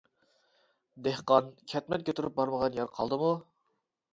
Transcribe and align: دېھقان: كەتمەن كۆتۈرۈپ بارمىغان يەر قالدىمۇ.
دېھقان: 1.09 1.51
كەتمەن 1.73 2.07
كۆتۈرۈپ 2.09 2.37
بارمىغان 2.41 2.81
يەر 2.81 2.91
قالدىمۇ. 2.97 3.31